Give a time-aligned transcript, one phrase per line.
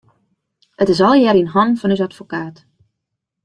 [0.81, 2.55] It is allegearrre yn hannen fan ús advokaat.